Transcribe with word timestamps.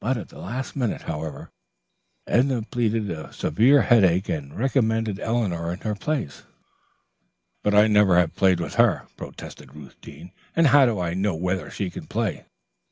At 0.03 0.29
the 0.29 0.39
last 0.39 0.75
minute, 0.75 1.03
however, 1.03 1.51
Edna 2.25 2.63
pleaded 2.63 3.11
a 3.11 3.31
severe 3.31 3.83
headache 3.83 4.29
and 4.29 4.57
recommended 4.57 5.19
Eleanor 5.19 5.71
in 5.71 5.81
her 5.81 5.93
place. 5.93 6.41
"But 7.61 7.75
I 7.75 7.85
never 7.85 8.17
have 8.17 8.33
played 8.35 8.59
with 8.59 8.73
her," 8.81 9.05
protested 9.15 9.75
Ruth 9.75 10.01
Deane, 10.01 10.31
"and 10.55 10.65
how 10.65 10.87
do 10.87 10.99
I 10.99 11.13
know 11.13 11.35
whether 11.35 11.69
she 11.69 11.91
can 11.91 12.07
play?" 12.07 12.45